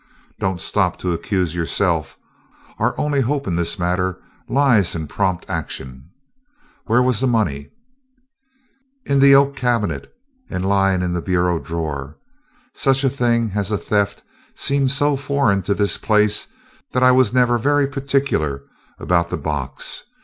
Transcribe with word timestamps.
"Don't 0.39 0.59
stop 0.59 0.97
to 0.97 1.13
accuse 1.13 1.53
yourself. 1.53 2.17
Our 2.79 2.95
only 2.99 3.21
hope 3.21 3.45
in 3.45 3.55
this 3.55 3.77
matter 3.77 4.19
lies 4.49 4.95
in 4.95 5.05
prompt 5.05 5.45
action. 5.47 6.09
Where 6.87 7.03
was 7.03 7.19
the 7.19 7.27
money?" 7.27 7.69
"In 9.05 9.19
the 9.19 9.35
oak 9.35 9.55
cabinet 9.55 10.11
and 10.49 10.67
lying 10.67 11.03
in 11.03 11.13
the 11.13 11.21
bureau 11.21 11.59
drawer. 11.59 12.17
Such 12.73 13.03
a 13.03 13.11
thing 13.11 13.51
as 13.53 13.71
a 13.71 13.77
theft 13.77 14.23
seemed 14.55 14.89
so 14.89 15.15
foreign 15.15 15.61
to 15.61 15.75
this 15.75 15.99
place 15.99 16.47
that 16.93 17.03
I 17.03 17.11
was 17.11 17.31
never 17.31 17.59
very 17.59 17.85
particular 17.85 18.63
about 18.99 19.27
the 19.27 19.37
box. 19.37 20.05